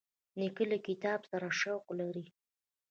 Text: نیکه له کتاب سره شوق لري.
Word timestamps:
نیکه 0.39 0.63
له 0.71 0.77
کتاب 0.87 1.19
سره 1.31 1.47
شوق 1.59 1.85
لري. 1.99 2.25